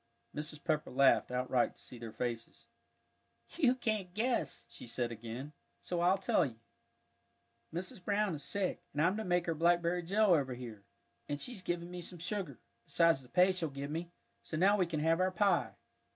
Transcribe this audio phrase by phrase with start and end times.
[0.35, 0.63] Mrs.
[0.63, 2.65] Pepper laughed outright to see their faces.
[3.55, 6.57] "You can't guess," she said again, "so I'll tell you.
[7.71, 8.03] Mrs.
[8.03, 10.83] Brown is sick, and I'm to make her blackberry jell over here;
[11.29, 14.09] and she's given me some sugar, besides the pay she'll give me,
[14.41, 15.75] so now we can have our pie."